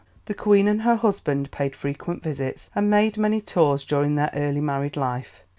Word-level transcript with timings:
'"The 0.25 0.33
Queen 0.33 0.67
and 0.67 0.81
her 0.81 0.95
husband 0.95 1.51
paid 1.51 1.75
frequent 1.75 2.23
visits, 2.23 2.71
and 2.73 2.89
made 2.89 3.19
many 3.19 3.39
tours 3.39 3.85
during 3.85 4.15
their 4.15 4.31
early 4.33 4.59
married 4.61 4.97
life. 4.97 5.43